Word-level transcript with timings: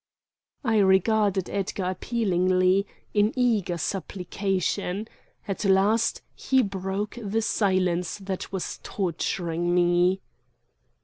I 0.63 0.79
regarded 0.79 1.47
Edgar 1.47 1.83
appealingly, 1.91 2.87
in 3.13 3.31
eager 3.35 3.77
supplication. 3.77 5.07
At 5.47 5.63
last 5.63 6.23
he 6.33 6.63
broke 6.63 7.19
the 7.21 7.43
silence 7.43 8.17
that 8.17 8.51
was 8.51 8.79
torturing 8.81 9.75
me. 9.75 10.19